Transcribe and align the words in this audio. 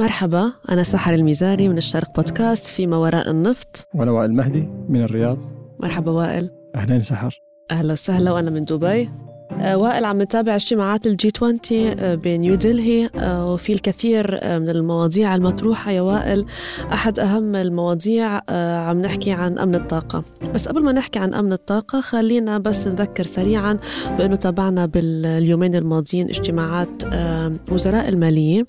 مرحبا 0.00 0.52
أنا 0.70 0.82
سحر 0.82 1.14
الميزاري 1.14 1.68
من 1.68 1.78
الشرق 1.78 2.16
بودكاست 2.16 2.64
في 2.64 2.86
ما 2.86 2.96
وراء 2.96 3.30
النفط. 3.30 3.88
وأنا 3.94 4.10
وائل 4.10 4.30
المهدي 4.30 4.68
من 4.88 5.02
الرياض. 5.02 5.38
مرحبا 5.80 6.10
وائل. 6.10 6.50
أهلين 6.74 7.00
سحر. 7.00 7.40
أهلا 7.70 7.92
وسهلا 7.92 8.32
وأنا 8.32 8.50
من 8.50 8.64
دبي. 8.64 9.10
آه، 9.52 9.76
وائل 9.76 10.04
عم 10.04 10.22
نتابع 10.22 10.54
اجتماعات 10.54 11.06
الجي 11.06 11.32
20 11.36 11.60
آه، 11.98 12.14
بنيو 12.14 12.54
دلهي 12.54 13.10
وفي 13.24 13.72
الكثير 13.72 14.30
من 14.42 14.68
المواضيع 14.68 15.34
المطروحة. 15.34 15.90
يا 15.92 16.00
وائل 16.00 16.46
أحد 16.92 17.18
أهم 17.18 17.56
المواضيع 17.56 18.40
عم 18.88 19.00
نحكي 19.02 19.32
عن 19.32 19.58
أمن 19.58 19.74
الطاقة. 19.74 20.24
بس 20.54 20.68
قبل 20.68 20.82
ما 20.82 20.92
نحكي 20.92 21.18
عن 21.18 21.34
أمن 21.34 21.52
الطاقة 21.52 22.00
خلينا 22.00 22.58
بس 22.58 22.86
نذكر 22.86 23.24
سريعا 23.24 23.78
بأنه 24.18 24.36
تابعنا 24.36 24.86
باليومين 24.86 25.74
الماضيين 25.74 26.28
اجتماعات 26.28 27.02
وزراء 27.70 28.08
المالية. 28.08 28.64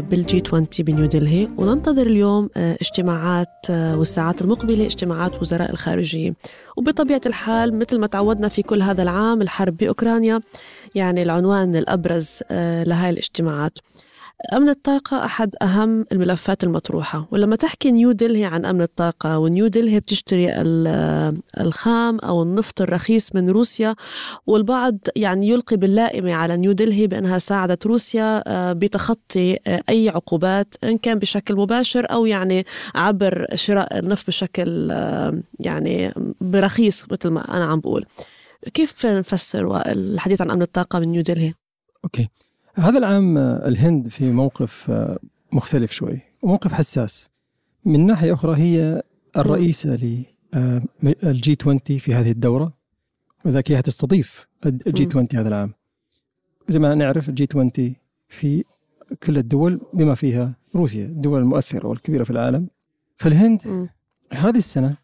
بالجي 0.00 0.42
20 0.46 0.66
بنيو 0.78 1.06
دلهي 1.06 1.48
وننتظر 1.56 2.06
اليوم 2.06 2.50
آه، 2.56 2.78
اجتماعات 2.80 3.66
آه، 3.70 3.98
والساعات 3.98 4.42
المقبلة 4.42 4.86
اجتماعات 4.86 5.40
وزراء 5.40 5.70
الخارجية. 5.70 6.34
وبطبيعة 6.76 7.20
الحال 7.26 7.78
مثل 7.78 7.98
ما 7.98 8.06
تعودنا 8.06 8.48
في 8.48 8.62
كل 8.62 8.82
هذا 8.82 9.02
العام 9.02 9.42
الحرب 9.42 9.76
بأوكرانيا 9.76 10.40
يعني 10.94 11.22
العنوان 11.22 11.76
الأبرز 11.76 12.40
لهذه 12.50 13.10
الاجتماعات. 13.10 13.78
أمن 14.52 14.68
الطاقة 14.68 15.24
أحد 15.24 15.54
أهم 15.62 16.06
الملفات 16.12 16.64
المطروحة 16.64 17.28
ولما 17.30 17.56
تحكي 17.56 17.90
نيو 17.90 18.12
دلهي 18.12 18.44
عن 18.44 18.64
أمن 18.64 18.82
الطاقة 18.82 19.38
ونيو 19.38 19.66
دلهي 19.66 20.00
بتشتري 20.00 20.52
الخام 21.60 22.18
أو 22.18 22.42
النفط 22.42 22.80
الرخيص 22.80 23.34
من 23.34 23.50
روسيا 23.50 23.94
والبعض 24.46 24.98
يعني 25.16 25.48
يلقي 25.48 25.76
باللائمة 25.76 26.34
على 26.34 26.56
نيو 26.56 26.72
دلهي 26.72 27.06
بأنها 27.06 27.38
ساعدت 27.38 27.86
روسيا 27.86 28.42
آه، 28.46 28.72
بتخطي 28.72 29.58
آه، 29.66 29.82
أي 29.88 30.08
عقوبات 30.08 30.74
إن 30.84 30.98
كان 30.98 31.18
بشكل 31.18 31.56
مباشر 31.56 32.06
أو 32.10 32.26
يعني 32.26 32.64
عبر 32.94 33.46
شراء 33.54 33.98
النفط 33.98 34.26
بشكل 34.26 34.90
آه، 34.90 35.40
يعني 35.60 36.12
برخيص 36.40 37.04
مثل 37.10 37.28
ما 37.28 37.56
أنا 37.56 37.64
عم 37.64 37.80
بقول 37.80 38.04
كيف 38.74 39.06
نفسر 39.06 39.82
الحديث 39.86 40.40
عن 40.40 40.50
أمن 40.50 40.62
الطاقة 40.62 40.98
من 40.98 41.08
نيو 41.08 41.22
دلهي؟ 41.22 41.54
okay 42.04 42.28
هذا 42.78 42.98
العام 42.98 43.38
آه، 43.38 43.68
الهند 43.68 44.08
في 44.08 44.30
موقف 44.30 44.90
آه، 44.90 45.18
مختلف 45.52 45.92
شوي 45.92 46.20
وموقف 46.42 46.72
حساس. 46.72 47.30
من 47.84 48.06
ناحية 48.06 48.32
أخرى 48.32 48.56
هي 48.56 49.02
الرئيسة 49.36 49.90
لل 49.90 51.01
G 51.01 51.56
20 51.60 51.78
في 51.78 52.14
هذه 52.14 52.30
الدورة 52.30 52.72
وذاك 53.44 53.72
هي 53.72 53.82
تستضيف 53.82 54.48
ال 54.66 54.86
G 54.86 55.06
20 55.06 55.28
هذا 55.34 55.48
العام. 55.48 55.72
زي 56.68 56.78
ما 56.78 56.94
نعرف 56.94 57.28
ال 57.28 57.38
G 57.38 57.48
20 57.50 57.70
في 58.28 58.64
كل 59.22 59.38
الدول 59.38 59.80
بما 59.92 60.14
فيها 60.14 60.54
روسيا 60.74 61.04
الدول 61.04 61.40
المؤثرة 61.40 61.88
والكبيرة 61.88 62.24
في 62.24 62.30
العالم. 62.30 62.68
فالهند 63.16 63.88
هذه 64.32 64.56
السنة 64.56 64.96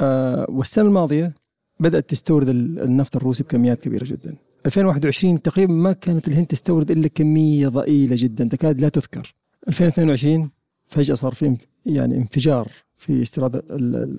آه، 0.00 0.46
والسنة 0.48 0.84
الماضية 0.84 1.34
بدأت 1.80 2.10
تستورد 2.10 2.48
النفط 2.48 3.16
الروسي 3.16 3.42
بكميات 3.42 3.82
كبيرة 3.82 4.04
جدا. 4.04 4.36
2021 4.66 5.42
تقريبا 5.42 5.72
ما 5.72 5.92
كانت 5.92 6.28
الهند 6.28 6.46
تستورد 6.46 6.90
إلا 6.90 7.08
كمية 7.08 7.68
ضئيلة 7.68 8.16
جدا. 8.18 8.48
تكاد 8.48 8.80
لا 8.80 8.88
تذكر. 8.88 9.34
2022 9.68 10.50
فجأة 10.84 11.14
صار 11.14 11.34
في 11.34 11.56
يعني 11.86 12.16
انفجار 12.16 12.72
في 12.96 13.22
استيراد 13.22 13.62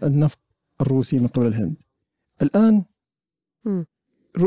النفط 0.03 0.39
الروسي 0.81 1.19
من 1.19 1.27
قبل 1.27 1.47
الهند. 1.47 1.75
الآن 2.41 2.83
آه،, 3.67 3.85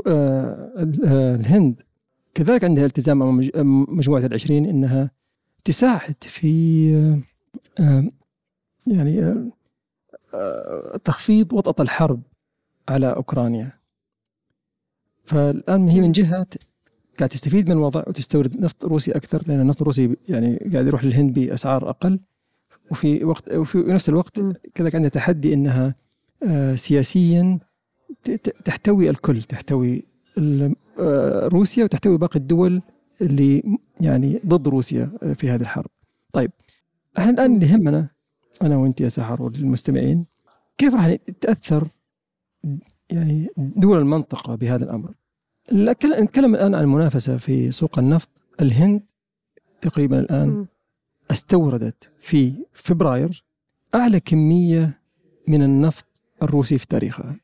آه 0.07 0.73
الهند 1.13 1.83
كذلك 2.35 2.65
عندها 2.65 2.85
التزام 2.85 3.23
أمام 3.23 3.87
مجموعة 3.89 4.27
العشرين 4.27 4.67
إنها 4.67 5.11
تساعد 5.65 6.17
في 6.21 6.95
آه 7.81 8.11
يعني 8.87 9.35
تخفيض 11.05 11.53
وطأة 11.53 11.83
الحرب 11.83 12.23
على 12.89 13.07
أوكرانيا. 13.07 13.73
فالآن 15.27 15.89
هي 15.89 16.01
من 16.01 16.13
جهة 16.13 16.47
قاعد 17.19 17.31
تستفيد 17.31 17.69
من 17.69 17.73
الوضع 17.73 18.03
وتستورد 18.07 18.61
نفط 18.61 18.85
روسي 18.85 19.13
أكثر 19.13 19.43
لأن 19.47 19.61
النفط 19.61 19.81
الروسي 19.81 20.17
يعني 20.29 20.57
قاعد 20.73 20.87
يروح 20.87 21.05
للهند 21.05 21.35
بأسعار 21.35 21.91
أقل. 21.91 22.21
وفي 22.91 23.25
وقت 23.25 23.53
وفي 23.53 23.79
نفس 23.79 24.09
الوقت 24.09 24.41
كذلك 24.75 24.95
عندها 24.95 25.11
تحدي 25.11 25.55
إنها 25.55 25.95
آه، 26.43 26.75
سياسيا 26.75 27.59
تحتوي 28.65 29.11
الكل 29.11 29.43
تحتوي 29.43 30.05
آه، 30.39 31.49
روسيا 31.49 31.85
وتحتوي 31.85 32.19
باقي 32.19 32.39
الدول 32.39 32.83
اللي 33.21 33.79
يعني 34.01 34.41
ضد 34.47 34.69
روسيا 34.69 35.11
آه، 35.23 35.33
في 35.33 35.51
هذه 35.51 35.61
الحرب. 35.61 35.91
طيب 36.33 36.51
إحنا 37.19 37.31
الآن 37.31 37.55
اللي 37.55 37.67
يهمنا 37.67 38.09
أنا 38.63 38.77
وأنت 38.77 39.01
يا 39.01 39.09
سحر 39.09 39.43
والمستمعين 39.43 40.27
كيف 40.79 40.95
راح 40.95 41.15
تاثر 41.41 41.89
يعني 43.11 43.49
دول 43.57 43.99
المنطقة 43.99 44.55
بهذا 44.55 44.85
الأمر. 44.85 45.15
نتكلم 45.73 46.55
الآن 46.55 46.75
عن 46.75 46.83
المنافسة 46.83 47.37
في 47.37 47.71
سوق 47.71 47.99
النفط. 47.99 48.29
الهند 48.61 49.03
تقريبا 49.81 50.21
الآن 50.21 50.67
استوردت 51.31 52.11
في 52.19 52.53
فبراير 52.73 53.45
أعلى 53.95 54.21
كمية 54.21 55.01
من 55.49 55.63
النفط 55.63 56.07
الروسي 56.43 56.79
في 56.79 56.87
تاريخها. 56.87 57.37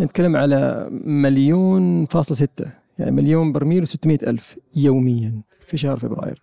نتكلم 0.00 0.36
على 0.36 0.88
مليون 1.04 2.06
فاصلة 2.06 2.36
ستة 2.36 2.72
يعني 2.98 3.10
مليون 3.10 3.52
برميل 3.52 3.82
و 3.82 3.86
ألف 4.06 4.58
يوميا 4.76 5.42
في 5.66 5.76
شهر 5.76 5.96
فبراير. 5.96 6.42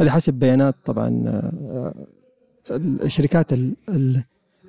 هذا 0.00 0.10
حسب 0.10 0.34
بيانات 0.34 0.74
طبعا 0.84 1.22
آه، 1.26 1.94
الشركات 2.70 3.52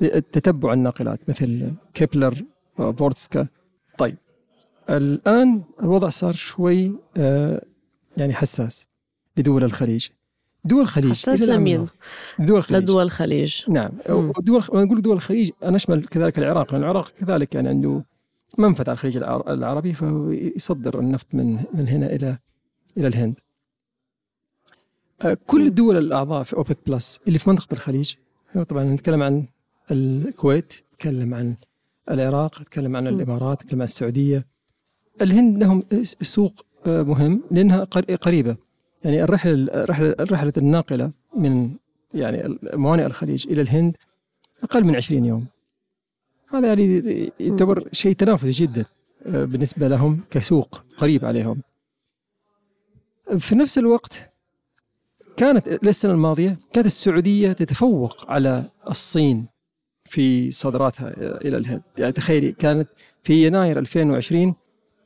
التتبع 0.02 0.74
الناقلات 0.74 1.20
مثل 1.30 1.72
كيبلر 1.94 2.44
فورتكسا. 2.78 3.48
طيب 3.98 4.18
الآن 4.90 5.64
الوضع 5.80 6.10
صار 6.10 6.34
شوي 6.34 7.00
آه 7.18 7.66
يعني 8.18 8.34
حساس 8.34 8.88
لدول 9.38 9.64
الخليج. 9.64 10.08
دول 10.66 10.82
الخليج 10.82 11.12
حساس 11.12 11.42
لمين؟ 11.42 11.88
دول 12.40 12.58
الخليج. 12.58 12.84
لدول 12.84 13.04
الخليج. 13.04 13.64
نعم. 13.70 13.92
دول 14.40 14.64
نقول 14.74 15.02
دول 15.02 15.16
الخليج 15.16 15.52
أنا 15.64 15.76
أشمل 15.76 16.06
كذلك 16.06 16.40
العراق 16.40 16.72
لأن 16.74 16.84
العراق 16.84 17.10
كذلك 17.10 17.56
يعني 17.56 17.70
عنده 17.70 18.06
منفذ 18.58 18.90
على 18.90 18.94
الخليج 18.94 19.18
العربي 19.48 19.94
فيصدر 19.94 21.00
النفط 21.00 21.28
من 21.34 21.64
من 21.74 21.88
هنا 21.88 22.06
إلى 22.06 22.38
إلى 22.98 23.08
الهند. 23.08 23.40
آه، 25.22 25.38
كل 25.48 25.68
الدول 25.68 25.98
الأعضاء 25.98 26.44
في 26.44 26.56
أوبك 26.56 26.78
بلس 26.88 27.20
اللي 27.28 27.40
في 27.40 27.50
منطقة 27.50 27.74
الخليج 27.74 28.14
طبعا 28.68 28.84
نتكلم 28.84 29.24
عن 29.24 29.46
الكويت 29.92 30.74
نتكلم 30.94 31.34
عن 31.34 31.56
العراق 32.12 32.62
نتكلم 32.62 32.96
عن 32.96 33.08
الإمارات 33.08 33.64
نتكلم 33.64 33.80
عن 33.80 33.84
السعودية. 33.84 34.46
الهند 35.22 35.64
لهم 35.64 35.84
سوق 36.22 36.66
آه، 36.86 37.02
مهم 37.02 37.44
لأنها 37.52 37.84
قريبة. 38.22 38.56
يعني 39.04 39.24
الرحلة 39.24 39.68
رحله 40.32 40.54
الناقلة 40.58 41.12
من 41.38 41.72
يعني 42.14 42.58
موانئ 42.74 43.06
الخليج 43.06 43.48
إلى 43.48 43.62
الهند 43.62 43.98
أقل 44.64 44.84
من 44.84 44.96
20 44.96 45.26
يوم. 45.26 45.46
هذا 46.54 46.68
يعني 46.68 47.32
يعتبر 47.40 47.88
شيء 47.92 48.16
تنافسي 48.16 48.52
جدا 48.52 48.86
آه، 49.26 49.46
بالنسبة 49.46 49.88
لهم 49.88 50.22
كسوق 50.32 50.84
قريب 50.98 51.26
عليهم. 51.26 51.62
في 53.38 53.56
نفس 53.56 53.78
الوقت 53.78 54.34
كانت 55.38 55.68
السنة 55.68 56.14
الماضية 56.14 56.60
كانت 56.74 56.86
السعودية 56.86 57.52
تتفوق 57.52 58.32
على 58.32 58.64
الصين. 58.90 59.53
في 60.06 60.52
صادراتها 60.52 61.14
إلى 61.18 61.58
الهند. 61.58 61.82
يعني 62.00 62.12
تخيلي 62.12 62.52
كانت 62.52 62.90
في 63.24 63.48
يناير 63.48 63.80
2020 63.80 64.56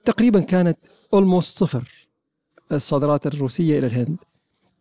تقريبا 0.05 0.39
كانت 0.39 0.77
اولموست 1.13 1.57
صفر 1.57 2.07
الصادرات 2.71 3.27
الروسية 3.27 3.79
إلى 3.79 3.87
الهند. 3.87 4.17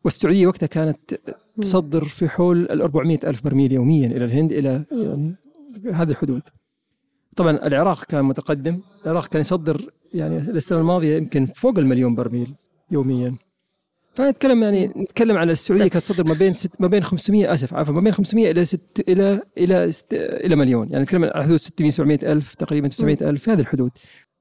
والسعودية 0.05 0.47
وقتها 0.47 0.67
كانت 0.67 1.21
تصدر 1.61 2.05
في 2.05 2.29
حول 2.29 2.63
ال 2.71 2.83
400 2.83 3.19
ألف 3.25 3.45
برميل 3.45 3.73
يوميا 3.73 4.07
إلى 4.07 4.25
الهند 4.25 4.53
إلى 4.53 4.85
يعني 4.93 5.35
هذه 5.93 6.11
الحدود. 6.11 6.43
طبعا 7.37 7.67
العراق 7.67 8.05
كان 8.05 8.25
متقدم. 8.25 8.81
العراق 9.07 9.27
كان 9.27 9.41
يصدر 9.41 9.91
يعني 10.15 10.37
السنة 10.37 10.79
الماضية 10.79 11.17
يمكن 11.17 11.47
فوق 11.47 11.79
المليون 11.79 12.15
برميل 12.15 12.55
يوميا. 12.91 13.37
فنتكلم 14.17 14.63
يعني 14.63 14.87
نتكلم 14.87 15.37
على 15.37 15.53
السعودية 15.53 15.89
كانت 15.89 16.05
تصدر 16.05 16.25
ما 16.25 16.35
بين 16.35 16.55
ست 16.55 16.71
ما 16.81 16.87
بين 16.87 17.03
500 17.03 17.53
آسف 17.53 17.75
عفوا 17.75 17.95
ما 17.95 18.01
بين 18.01 18.13
500 18.13 18.51
إلى 18.51 18.65
ست 18.65 19.05
إلى 19.09 19.41
إلى 19.59 19.93
ست 19.93 20.07
إلى 20.13 20.57
مليون. 20.57 20.91
يعني 20.91 21.03
نتكلم 21.03 21.25
على 21.25 21.45
حدود 21.45 21.57
600 21.57 21.91
700 21.91 22.33
ألف 22.33 22.55
تقريبا 22.55 22.89
900 22.89 23.17
ألف 23.21 23.43
في 23.43 23.51
هذه 23.51 23.61
الحدود. 23.61 23.91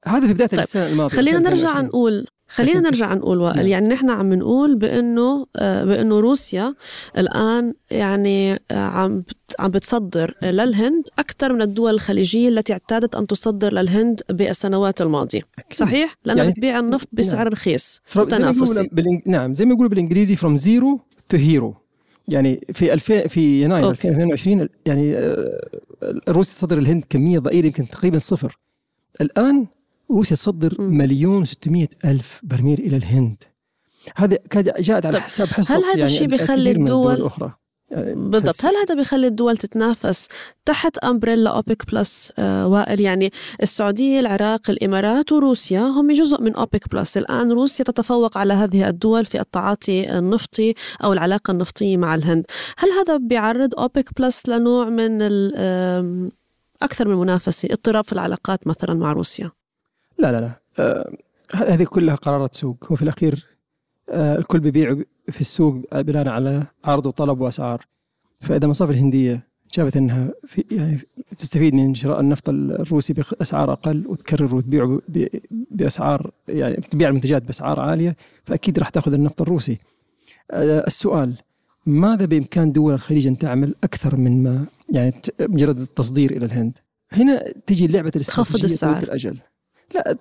هذا 0.06 0.28
في 0.28 0.34
بداية 0.34 0.48
طيب. 0.48 0.60
السنة 0.60 0.88
الماضية. 0.88 1.16
خلينا 1.16 1.40
نرجع 1.40 1.82
نقول 1.82 2.28
خلينا 2.56 2.80
نرجع 2.90 3.14
نقول 3.14 3.42
وائل. 3.42 3.58
نعم. 3.58 3.68
يعني 3.68 3.88
نحن 3.88 4.10
عم 4.10 4.34
نقول 4.34 4.76
بأنه 4.76 5.46
آه، 5.56 5.84
بأنه 5.84 6.20
روسيا 6.20 6.76
الآن 7.18 7.74
يعني 7.92 8.54
آه، 8.54 8.60
عم 8.74 9.24
عم 9.60 9.72
بتصدر 9.72 10.34
للهند 10.44 11.04
أكثر 11.20 11.54
من 11.54 11.62
الدول 11.62 11.94
الخليجية 11.94 12.50
التي 12.50 12.74
اعتادت 12.74 13.16
أن 13.16 13.28
تصدر 13.28 13.74
للهند 13.74 14.22
بالسنوات 14.30 15.02
الماضية. 15.02 15.42
صحيح؟ 15.72 16.16
لانها 16.26 16.44
يعني 16.44 16.54
بتبيع 16.54 16.80
النفط 16.80 17.08
بسعر 17.12 17.44
نعم. 17.44 17.48
رخيص 17.48 18.02
زي 18.64 18.90
بالإنج... 18.92 19.22
نعم 19.26 19.54
زي 19.54 19.66
ما 19.66 19.74
يقولوا 19.74 19.90
بالإنجليزي 19.90 20.36
from 20.36 20.60
zero 20.60 21.00
to 21.34 21.38
hero. 21.38 21.86
يعني 22.28 22.62
في 22.74 22.94
2000 22.94 23.28
في 23.28 23.64
يناير 23.64 23.86
okay. 23.86 24.10
2022 24.10 24.70
يعني 24.86 25.18
آه، 25.18 25.70
روسيا 26.30 26.54
تصدر 26.56 26.78
الهند 26.78 27.04
كمية 27.10 27.40
ضئيلة 27.40 27.68
يمكن 27.68 27.90
تقريبا 27.90 28.20
صفر. 28.20 28.58
الآن 29.22 29.68
روسيا 30.12 30.36
تصدر. 30.36 30.82
مليون 30.82 31.46
و600 31.46 31.86
ألف 32.06 32.40
برميل 32.44 32.80
إلى 32.80 32.98
الهند. 32.98 33.44
هذا 34.16 34.36
كاد 34.50 34.82
جاءت 34.82 35.06
على 35.06 35.22
حساب 35.22 35.48
حصة 35.48 35.76
هل 35.76 35.84
هذا 35.84 35.90
يعني 36.00 36.04
الشيء 36.04 36.28
بيخلي 36.28 36.72
الدول- 36.72 37.14
الاخرى 37.14 37.54
يعني 37.92 38.16
بالضبط. 38.16 38.66
هل 38.66 38.76
هذا 38.76 38.96
بيخلي 38.96 39.28
الدول 39.28 39.58
تتنافس 39.58 40.28
تحت 40.66 40.98
umbrella 40.98 41.50
اوبك 41.50 41.92
بلس 41.92 42.32
آه 42.40 42.68
وائل؟ 42.68 43.02
يعني 43.02 43.32
السعودية 43.62 44.20
العراق 44.20 44.70
الإمارات 44.70 45.32
وروسيا 45.32 45.80
هم 45.82 46.12
جزء 46.14 46.42
من 46.42 46.56
اوبك 46.56 46.90
بلس 46.92 47.18
الآن 47.18 47.52
روسيا 47.52 47.86
تتفوق 47.86 48.38
على 48.38 48.54
هذه 48.54 48.88
الدول 48.90 49.26
في 49.26 49.40
التعاطي 49.42 50.18
النفطي 50.18 50.74
أو 51.04 51.14
العلاقة 51.14 51.52
النفطية 51.52 51.98
مع 51.98 52.16
الهند. 52.16 52.46
هل 52.78 52.90
هذا 52.90 53.18
بيعرض 53.18 53.80
اوبك 53.80 54.10
بلس 54.22 54.50
لنوع 54.50 54.90
من 54.90 55.22
أكثر 56.82 57.08
من 57.08 57.16
منافسة 57.16 57.68
اضطراب 57.72 58.04
في 58.04 58.14
العلاقات 58.14 58.68
مثلا 58.68 58.94
مع 58.94 59.12
روسيا؟ 59.12 59.52
لا 60.18 60.32
لا 60.32 60.42
لا 60.42 60.52
آه، 60.80 61.12
هذه 61.54 61.84
كلها 61.84 62.16
قرارات 62.16 62.56
سوق 62.56 62.88
وفي 62.92 63.02
الأخير 63.02 63.46
آه، 64.10 64.38
الكل 64.38 64.60
بيبيع 64.60 64.96
في 65.32 65.42
السوق 65.42 66.00
بناء 66.02 66.28
على 66.30 66.64
عرض 66.84 67.06
وطلب 67.06 67.42
وأسعار 67.42 67.86
فإذا 68.42 68.66
المصافي 68.66 68.92
الهندية 68.92 69.48
شافت 69.72 69.98
إنها 69.98 70.32
في 70.48 70.64
يعني 70.72 71.00
تستفيد 71.38 71.74
من 71.74 71.96
شراء 71.96 72.20
النفط 72.20 72.50
الروسي 72.50 73.14
بأسعار 73.14 73.72
أقل 73.72 74.04
وتكرر 74.08 74.56
وتبيعه 74.56 75.02
ب- 75.08 75.28
بأسعار 75.72 76.32
يعني 76.48 76.76
تبيع 76.76 77.10
المنتجات 77.10 77.44
بأسعار 77.44 77.80
عالية 77.80 78.16
فأكيد 78.44 78.80
راح 78.80 78.90
تأخذ 78.90 79.14
النفط 79.14 79.42
الروسي. 79.42 79.78
آه، 80.52 80.88
السؤال 80.88 81.34
ماذا 81.86 82.26
بإمكان 82.26 82.72
دول 82.72 82.94
الخليج 82.94 83.28
أن 83.28 83.38
تعمل 83.38 83.76
أكثر 83.84 84.16
من 84.16 84.44
ما 84.44 84.66
يعني 84.90 85.14
مجرد 85.40 85.80
التصدير 85.80 86.32
إلى 86.38 86.46
الهند؟ 86.46 86.78
هنا 87.12 87.46
تجي 87.66 87.88
لعبة 87.88 88.12
الاستراتيجية 88.16 88.58
السعر. 88.74 88.94
لا 89.94 90.18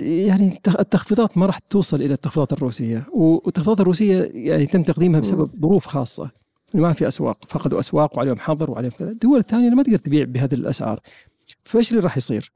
يعني 0.00 0.50
التخ- 0.50 0.80
التخفيضات 0.80 1.38
ما 1.38 1.46
راح 1.46 1.58
توصل 1.58 2.02
إلى 2.02 2.14
التخفيضات 2.14 2.52
الروسية 2.52 3.06
والتخفيضات 3.12 3.80
الروسية 3.80 4.22
يعني 4.34 4.66
تم 4.66 4.82
تقديمها 4.82 5.20
بسبب 5.20 5.50
ظروف 5.62 5.86
خاصة 5.86 6.30
ما 6.74 6.92
في 6.92 7.08
أسواق 7.08 7.38
فقدوا 7.48 7.78
أسواق 7.78 8.16
وعليهم 8.18 8.38
حظر 8.38 8.70
وعليهم 8.70 8.90
كذا 8.98 9.10
الدول 9.10 9.38
الثانية 9.38 9.70
ما 9.70 9.82
تقدر 9.82 9.98
تبيع 9.98 10.24
بهذه 10.24 10.54
الأسعار 10.54 11.00
فإيش 11.64 11.90
اللي 11.90 12.02
راح 12.02 12.16
يصير؟ 12.16 12.52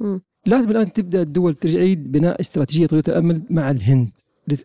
مم. 0.00 0.20
لازم 0.46 0.70
الآن 0.70 0.92
تبدأ 0.92 1.22
الدول 1.22 1.54
تعيد 1.54 2.12
بناء 2.12 2.40
استراتيجية 2.40 2.86
طويله 2.86 3.04
الامل 3.08 3.42
مع 3.50 3.70
الهند 3.70 4.10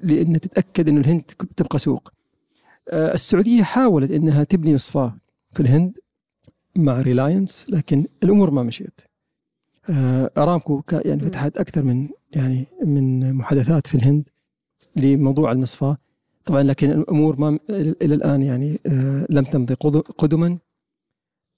لأن 0.04 0.40
تتأكد 0.40 0.90
إنه 0.90 1.02
الهند 1.02 1.22
تبقى 1.58 1.80
سوق. 1.80 2.12
آه، 2.90 3.14
السعودية 3.14 3.64
حاولت 3.64 4.12
إنها 4.12 4.44
تبني 4.44 4.74
مصفاه 4.74 5.18
في 5.50 5.60
الهند 5.60 5.98
مع 6.76 7.02
ريلاينس 7.02 7.66
لكن 7.70 8.06
الأمور 8.24 8.52
ما 8.52 8.64
مشيت. 8.64 9.02
آه، 9.90 10.32
أرامكو 10.38 10.82
يعني. 10.92 11.22
فتحت 11.22 11.58
أكثر 11.58 11.84
من 11.84 12.10
يعني 12.36 12.66
من 12.86 13.34
محادثات 13.34 13.88
في 13.88 13.96
الهند 13.96 14.30
لموضوع 14.96 15.52
المصفاه 15.52 15.98
طبعا 16.46 16.64
لكن 16.64 16.92
الأمور 16.92 17.40
ما 17.40 17.60
إلى 17.70 18.16
الآن 18.16 18.42
يعني 18.42 18.80
آه، 18.86 19.28
لم 19.30 19.44
تمضي 19.44 19.74
قد- 19.74 19.98
قدما 19.98 20.58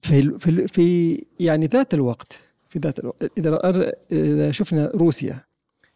في 0.01 0.39
في 0.39 0.67
في 0.67 1.25
يعني 1.39 1.65
ذات 1.65 1.93
الوقت 1.93 2.39
في 2.69 2.79
ذات 2.79 2.99
الوقت 2.99 3.31
إذا 3.37 3.59
إذا 4.11 4.51
شفنا 4.51 4.91
روسيا 4.95 5.39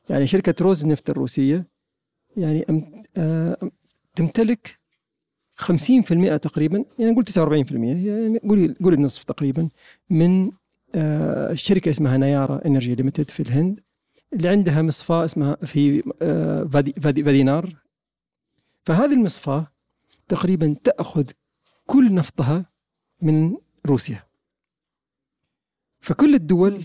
يعني 0.10 0.28
شركة 0.28 0.56
روز 0.62 0.86
نفت 0.86 1.10
الروسية 1.10 1.68
يعني 2.38 2.66
آه، 3.18 3.58
تمتلك 4.16 4.78
50% 5.56 6.38
تقريبا 6.38 6.86
يعني 7.00 7.12
نقول 7.12 7.26
49% 7.26 7.72
يعني 7.72 8.40
قولي 8.40 8.76
قولي 8.84 8.96
النصف 8.96 9.24
تقريبا 9.24 9.70
من 10.10 10.52
آه، 10.95 11.54
شركه 11.54 11.89
اسمها 11.92 12.18
نيارا 12.18 12.66
إنرجي 12.66 12.95
ليمتد 12.95 13.30
في 13.30 13.39
الهند 13.39 13.80
اللي 14.34 14.50
عندها 14.50 14.81
مصفاه 14.81 15.25
اسمها 15.25 15.56
في 15.56 16.04
آه، 16.22 16.63
فادي 16.63 16.94
فادي 17.01 17.24
فادينار 17.24 17.75
فهذه 18.86 19.13
المصفاه 19.13 19.68
تقريبا 20.28 20.75
تأخذ 20.84 21.24
كل 21.86 22.13
نفطها 22.13 22.66
من 23.22 23.57
روسيا 23.86 24.24
فكل 26.01 26.36
الدول 26.36 26.84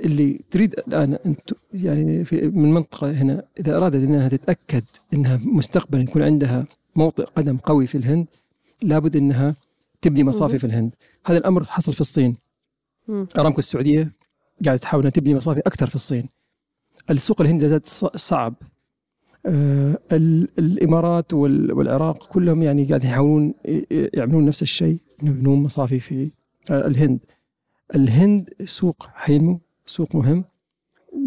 اللي 0.00 0.40
تريد 0.50 0.74
الآن 0.78 1.18
ت- 1.46 1.56
يعني 1.74 2.24
في 2.24 2.40
من 2.40 2.72
منطقة 2.72 3.10
هنا 3.10 3.44
إذا 3.60 3.76
أرادت 3.76 3.94
إنها 4.08 4.28
تتأكد 4.28 4.84
إنها 5.12 5.40
مستقبلا 5.44 6.02
يكون 6.02 6.22
عندها 6.22 6.66
موطئ 6.96 7.24
قدم 7.24 7.56
قوي 7.56 7.86
في 7.86 7.98
الهند 7.98 8.26
لابد 8.82 9.16
إنها 9.16 9.56
تبني 10.00 10.24
مصافي. 10.24 10.58
في 10.58 10.66
الهند 10.66 10.94
هذا 11.26 11.38
الأمر 11.38 11.64
حصل 11.64 11.92
في 11.92 12.00
الصين. 12.00 12.36
أرامكو 13.10 13.58
السعودية 13.58 14.12
قاعدة 14.64 14.78
تحاول 14.80 15.02
أنها 15.02 15.10
تبني 15.10 15.34
مصافي 15.34 15.60
أكثر 15.60 15.86
في 15.88 15.94
الصين. 15.94 16.28
السوق 17.10 17.40
الهندي 17.40 17.78
ص- 17.84 18.04
صعب. 18.16 18.54
آه، 19.46 19.98
ال- 20.12 20.48
الإمارات 20.58 21.32
وال- 21.32 21.72
والعراق 21.72 22.26
كلهم 22.26 22.62
يعني 22.62 22.84
قاعدين 22.84 23.10
يحاولون 23.10 23.54
يعملون 23.90 24.44
نفس 24.44 24.62
الشيء 24.62 24.98
يبنون 25.22 25.62
مصافي 25.62 26.00
في 26.00 26.30
آه، 26.70 26.86
الهند. 26.86 27.18
الهند 27.96 28.50
سوق 28.64 29.08
حينمو 29.14 29.60
سوق 29.86 30.16
مهم 30.16 30.44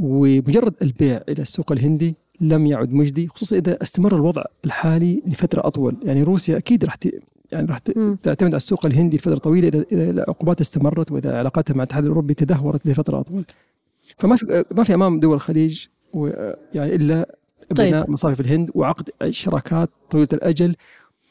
ومجرد 0.01 0.73
البيع 0.81 1.21
إلى 1.29 1.41
السوق 1.41 1.71
الهندي 1.71 2.15
لم 2.41 2.67
يعد 2.67 2.93
مجدي 2.93 3.27
خصوصا 3.27 3.57
إذا 3.57 3.83
استمر 3.83 4.15
الوضع 4.15 4.43
الحالي 4.65 5.21
لفترة 5.25 5.67
أطول. 5.67 5.97
يعني 6.03 6.23
روسيا 6.23 6.57
أكيد 6.57 6.85
راح 6.85 6.95
يعني 7.51 7.67
راح. 7.67 7.77
تعتمد 8.23 8.49
على 8.49 8.57
السوق 8.57 8.85
الهندي 8.85 9.17
لفترة 9.17 9.37
طويلة 9.37 9.85
اذا 9.91 10.09
العقوبات 10.09 10.61
استمرت 10.61 11.11
وإذا 11.11 11.37
علاقاتها 11.37 11.73
مع 11.73 11.83
الاتحاد 11.83 12.03
الأوروبي 12.03 12.33
تدهورت 12.33 12.87
لفترة 12.87 13.19
أطول 13.19 13.45
فما 14.17 14.35
في 14.35 14.65
ما 14.71 14.83
في 14.83 14.93
أمام 14.93 15.19
دول 15.19 15.35
الخليج 15.35 15.85
يعني 16.73 16.95
إلا 16.95 17.35
طيب. 17.75 17.89
بناء 17.89 18.11
مصافي 18.11 18.35
في 18.35 18.41
الهند 18.41 18.71
وعقد 18.75 19.09
شراكات 19.29 19.89
طويلة 20.09 20.27
الأجل 20.33 20.75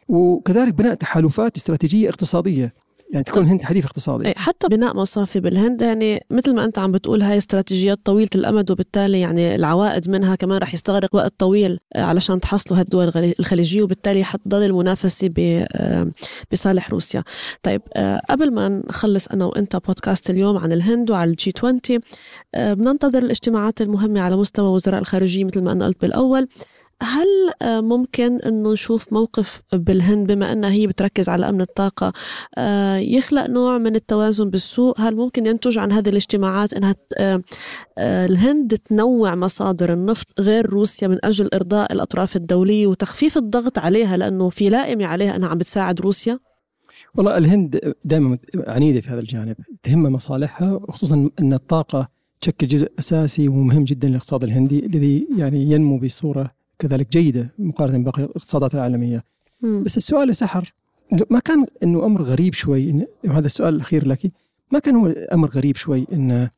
وكذلك 0.09 0.75
بناء 0.75 0.95
تحالفات 0.95 1.57
استراتيجية 1.57 2.09
اقتصادية 2.09 2.73
يعني 3.13 3.25
تكون 3.25 3.45
الهند 3.45 3.63
حليف 3.63 3.85
اقتصادي 3.85 4.27
إيه، 4.27 4.35
حتى 4.37 4.69
بناء 4.69 4.97
مصافي 4.97 5.41
بالهند 5.41 5.83
يعني 5.83 6.25
مثل 6.31 6.55
ما 6.55 6.65
أنت 6.65 6.79
عم 6.79 6.93
بتقول 6.93 7.23
هاي 7.23 7.39
استراتيجيات 7.39 7.99
طويلة 8.05 8.29
الأمد 8.35 8.71
وبالتالي 8.71 9.21
يعني 9.21 9.55
العوائد 9.55 10.11
منها 10.11 10.35
كمان 10.35 10.59
رح 10.59 10.75
يستغرق 10.75 11.15
وقت 11.15 11.35
طويل 11.39 11.79
آه، 11.95 12.03
علشان 12.03 12.41
تحصلوا 12.41 12.81
هالدول 12.81 13.13
الخليجية 13.41 13.83
وبالتالي 13.83 14.25
حتضل 14.25 14.63
المنافسة 14.63 15.31
بصالح 16.53 16.91
روسيا. 16.91 17.23
طيب 17.63 17.83
آه، 17.95 18.23
قبل 18.31 18.55
ما 18.55 18.69
نخلص 18.69 19.27
أنا 19.27 19.45
وأنت 19.45 19.77
بودكاست 19.77 20.31
اليوم 20.31 20.59
عن 20.59 20.73
الهند 20.73 21.11
وعلى 21.11 21.31
الجي 21.31 21.53
20 21.57 21.81
آه، 22.55 22.75
بننتظر 22.75 23.19
الاجتماعات 23.19 23.81
المهمة 23.81 24.21
على 24.21 24.37
مستوى 24.37 24.69
وزراء 24.69 25.01
الخارجية 25.01 25.45
مثل 25.45 25.63
ما 25.63 25.73
أنا 25.73 25.87
قلت 25.87 26.01
بالأول 26.03 26.49
هل 27.03 27.27
آه، 27.63 27.81
ممكن 27.81 28.37
إنه 28.37 28.73
نشوف 28.73 29.13
موقف 29.13 29.63
بالهند 29.73 30.33
بما 30.33 30.53
إنها 30.53 30.71
هي 30.71 30.87
بتركز 30.87 31.29
على 31.29 31.49
أمن 31.49 31.61
الطاقة 31.61 32.13
آه، 32.59 32.97
يخلق 32.97 33.47
نوع 33.47 33.79
من 33.79 33.97
التوازن 33.97 34.51
بالسوق؟ 34.51 35.01
هل 35.01 35.17
ممكن 35.17 35.47
ينتج 35.47 35.79
عن 35.79 35.93
هذه 35.93 36.09
الاجتماعات 36.09 36.73
إنها 36.73 36.95
آه، 37.19 37.43
الهند 37.99 38.79
تنوع 38.79 39.35
مصادر 39.35 39.93
النفط 39.93 40.41
غير 40.41 40.71
روسيا 40.71 41.09
من 41.09 41.19
أجل 41.25 41.49
إرضاء 41.55 41.93
الأطراف 41.93 42.37
الدولية 42.37 42.87
وتخفيف 42.87 43.37
الضغط 43.37 43.79
عليها 43.79 44.17
لأنه 44.17 44.49
في 44.49 44.69
لائمة 44.69 45.07
عليها 45.07 45.37
إنها 45.37 45.49
عم 45.49 45.59
بتساعد 45.59 46.01
روسيا؟ 46.01 46.39
والله 47.15 47.39
الهند 47.39 47.95
دائما 48.05 48.39
عنيدة 48.55 49.01
في 49.01 49.09
هذا 49.09 49.21
الجانب 49.21 49.57
تهمها 49.83 50.11
مصالحها 50.11 50.73
وخصوصا 50.73 51.31
إن 51.41 51.53
الطاقة 51.53 52.09
تشكل 52.41 52.67
جزء 52.67 52.93
أساسي 52.99 53.49
ومهم 53.49 53.85
جدا 53.85 54.09
للاقتصاد 54.09 54.45
الهندي 54.45 54.87
الذي 54.87 55.29
يعني 55.37 55.71
ينمو 55.71 55.99
بصورة 55.99 56.60
كذلك 56.81 57.13
جيدة 57.13 57.51
مقارنة 57.59 57.99
بباقي 57.99 58.23
الاقتصادات 58.25 58.75
العالمية 58.75 59.25
مم. 59.63 59.83
بس 59.85 59.97
السؤال 59.97 60.37
سحر 60.37 60.73
ما 61.31 61.39
كان 61.39 61.67
إنه 61.83 62.07
أمر 62.07 62.23
غريب 62.23 62.55
شوي 62.55 62.91
إن 62.91 63.07
وهذا 63.25 63.47
السؤال 63.47 63.75
الأخير 63.75 64.07
لك 64.09 64.33
ما 64.71 64.79
كان 64.79 64.97
هو 64.97 65.07
أمر 65.07 65.49
غريب 65.49 65.77
شوي 65.77 66.07
إن 66.13 66.49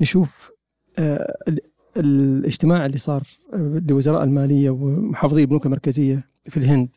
نشوف 0.00 0.50
آه 0.98 1.36
ال- 1.48 1.60
الاجتماع 1.96 2.86
اللي 2.86 2.98
صار 2.98 3.22
آه، 3.54 3.82
لوزراء 3.88 4.24
المالية 4.24 4.70
ومحافظي 4.70 5.40
البنوك 5.40 5.66
المركزية 5.66 6.24
في 6.44 6.56
الهند 6.56 6.88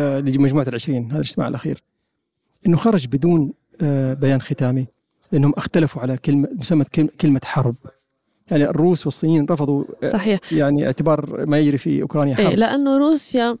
آه 0.00 0.20
لمجموعه 0.20 0.68
العشرين 0.68 1.04
هذا 1.06 1.14
الاجتماع 1.20 1.48
الأخير 1.48 1.82
إنه 2.66 2.76
خرج 2.76 3.06
بدون 3.06 3.52
آه 3.82 4.14
بيان 4.14 4.40
ختامي 4.40 4.86
لأنهم 5.32 5.52
اختلفوا 5.56 6.02
على 6.02 6.16
كلمة 6.16 6.48
مسمى 6.52 6.84
كلمة 7.20 7.40
حرب 7.44 7.74
يعني 8.50 8.64
الروس 8.64 9.06
والصينيين 9.06 9.46
رفضوا 9.50 9.84
آه، 10.04 10.06
صحيح. 10.06 10.40
يعني 10.52 10.86
اعتبار 10.86 11.46
ما 11.46 11.58
يجري 11.58 11.78
في 11.78 12.02
أوكرانيا 12.02 12.38
إيه 12.38 12.44
حرب. 12.46 12.54
لأنه 12.58 12.98
روسيا 12.98 13.56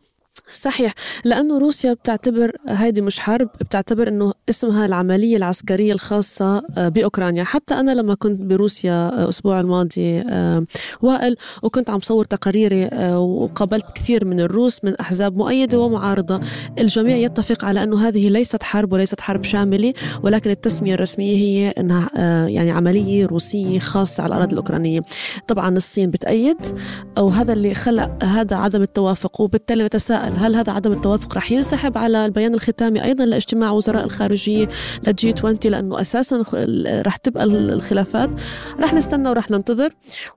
صحيح 0.52 0.94
لأنه 1.24 1.58
روسيا 1.58 1.92
بتعتبر 1.92 2.56
هيدي 2.68 3.00
مش 3.00 3.20
حرب 3.20 3.48
بتعتبر 3.60 4.08
أنه 4.08 4.32
اسمها 4.48 4.86
العملية 4.86 5.36
العسكرية 5.36 5.92
الخاصة 5.92 6.62
آه، 6.76 6.88
بأوكرانيا. 6.88 7.44
حتى 7.44 7.74
أنا 7.74 7.90
لما 7.90 8.14
كنت 8.14 8.40
بروسيا 8.40 9.08
الأسبوع 9.08 9.60
الماضي 9.60 10.20
آه، 10.20 10.64
وائل 11.02 11.36
وكنت 11.62 11.90
عم 11.90 12.00
صور 12.00 12.24
تقاريري 12.24 12.84
آه، 12.84 13.18
وقابلت 13.18 13.90
كثير 13.90 14.24
من 14.24 14.40
الروس 14.40 14.84
من 14.84 14.96
أحزاب 14.96 15.36
مؤيدة 15.36 15.78
ومعارضة. 15.78 16.40
الجميع 16.78 17.16
يتفق 17.16 17.64
على 17.64 17.82
أنه 17.82 18.08
هذه 18.08 18.28
ليست 18.28 18.62
حرب 18.62 18.92
وليست 18.92 19.20
حرب 19.20 19.44
شاملة 19.44 19.94
ولكن 20.22 20.50
التسمية 20.50 20.94
الرسمية 20.94 21.36
هي 21.36 21.68
أنها 21.70 22.10
يعني 22.48 22.70
عملية 22.70 23.26
روسية 23.26 23.78
خاصة 23.78 24.22
على 24.22 24.28
الأراضي 24.34 24.52
الأوكرانية. 24.52 25.00
طبعا 25.48 25.76
الصين 25.76 26.10
بتأيد 26.10 26.56
وهذا 27.18 27.52
اللي 27.52 27.74
خلق 27.74 28.24
هذا 28.24 28.56
عدم 28.56 28.82
التوافق 28.82 29.40
وبالتالي 29.40 29.84
نتساءل 29.84 30.21
هل 30.22 30.56
هذا 30.56 30.72
عدم 30.72 30.92
التوافق 30.92 31.36
رح 31.36 31.52
ينسحب 31.52 31.98
على 31.98 32.26
البيان 32.26 32.54
الختامي 32.54 33.04
أيضا 33.04 33.24
لاجتماع 33.24 33.70
وزراء 33.70 34.04
الخارجية 34.04 34.68
للجي 35.06 35.32
20 35.32 35.58
لأنه 35.64 36.00
أساسا 36.00 36.42
رح 37.06 37.16
تبقى 37.16 37.44
الخلافات. 37.44 38.30
رح 38.80 38.94
نستنى 38.94 39.28
ورح 39.28 39.50
ننتظر. 39.50 39.90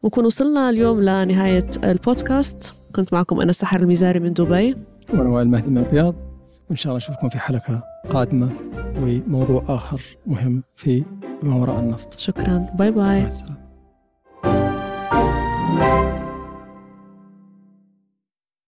ونكون 0.04 0.26
وصلنا 0.26 0.70
اليوم 0.70 1.02
لنهاية 1.02 1.70
البودكاست 1.84 2.74
كنت 2.96 3.14
معكم 3.14 3.42
أنا 3.42 3.52
سحر 3.52 3.80
المزاري 3.80 4.20
من 4.20 4.34
دبي. 4.34 4.76
وأنا 5.14 5.30
وائل 5.30 5.48
مهدي 5.48 5.68
من 5.68 5.78
الرياض. 5.78 6.16
وإن 6.70 6.76
شاء 6.76 6.88
الله 6.88 6.98
نشوفكم 6.98 7.30
في 7.30 7.40
حلقة 7.40 7.84
قادمة 8.10 8.50
وموضوع 9.02 9.64
آخر 9.68 10.02
مهم 10.28 10.64
في 10.76 11.04
ما 11.44 11.56
وراء 11.56 11.80
النفط. 11.80 12.20
شكرا. 12.20 12.58
bye 12.58 12.92
bye. 12.92 13.22
مع 13.22 13.28
السلامة. 13.28 13.65